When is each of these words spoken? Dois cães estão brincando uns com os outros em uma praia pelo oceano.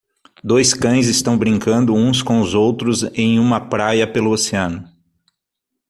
Dois 0.43 0.73
cães 0.73 1.05
estão 1.05 1.37
brincando 1.37 1.93
uns 1.93 2.23
com 2.23 2.41
os 2.41 2.55
outros 2.55 3.03
em 3.13 3.37
uma 3.37 3.59
praia 3.69 4.11
pelo 4.11 4.31
oceano. 4.31 4.89